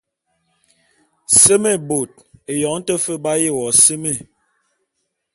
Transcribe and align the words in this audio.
Seme 1.41 1.73
bot, 1.89 2.11
eyong 2.51 2.81
te 2.87 2.93
fe 3.03 3.13
b’aye 3.23 3.49
wo 3.57 3.65
seme. 3.83 4.11